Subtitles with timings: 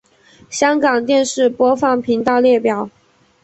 [0.49, 2.89] 香港电视播放频道列表